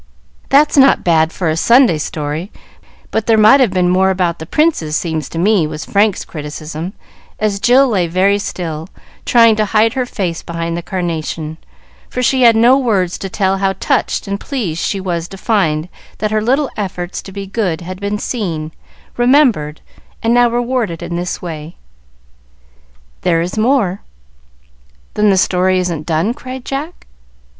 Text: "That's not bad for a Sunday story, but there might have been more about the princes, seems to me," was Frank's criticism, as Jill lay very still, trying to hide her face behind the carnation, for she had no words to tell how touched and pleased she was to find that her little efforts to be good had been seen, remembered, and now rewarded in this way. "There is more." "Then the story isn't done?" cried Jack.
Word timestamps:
"That's 0.49 0.77
not 0.77 1.03
bad 1.03 1.31
for 1.31 1.47
a 1.47 1.55
Sunday 1.55 1.99
story, 1.99 2.51
but 3.11 3.27
there 3.27 3.37
might 3.37 3.59
have 3.59 3.69
been 3.69 3.87
more 3.87 4.09
about 4.09 4.39
the 4.39 4.47
princes, 4.47 4.97
seems 4.97 5.29
to 5.29 5.37
me," 5.37 5.67
was 5.67 5.85
Frank's 5.85 6.25
criticism, 6.25 6.93
as 7.37 7.59
Jill 7.59 7.87
lay 7.87 8.07
very 8.07 8.39
still, 8.39 8.89
trying 9.25 9.55
to 9.57 9.65
hide 9.65 9.93
her 9.93 10.07
face 10.07 10.41
behind 10.41 10.75
the 10.75 10.81
carnation, 10.81 11.59
for 12.09 12.23
she 12.23 12.41
had 12.41 12.55
no 12.55 12.79
words 12.79 13.19
to 13.19 13.29
tell 13.29 13.59
how 13.59 13.73
touched 13.73 14.27
and 14.27 14.39
pleased 14.39 14.83
she 14.83 14.99
was 14.99 15.27
to 15.27 15.37
find 15.37 15.87
that 16.17 16.31
her 16.31 16.41
little 16.41 16.71
efforts 16.75 17.21
to 17.21 17.31
be 17.31 17.45
good 17.45 17.81
had 17.81 17.99
been 18.01 18.17
seen, 18.17 18.71
remembered, 19.17 19.81
and 20.23 20.33
now 20.33 20.49
rewarded 20.49 21.03
in 21.03 21.15
this 21.15 21.43
way. 21.43 21.75
"There 23.21 23.39
is 23.39 23.55
more." 23.55 24.01
"Then 25.13 25.29
the 25.29 25.37
story 25.37 25.77
isn't 25.77 26.07
done?" 26.07 26.33
cried 26.33 26.65
Jack. 26.65 27.05